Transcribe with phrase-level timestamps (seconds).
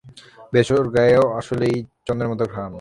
[0.53, 2.69] বেশ, ওর গায়ে আসলেই চন্দনের মতো ঘ্রাণ।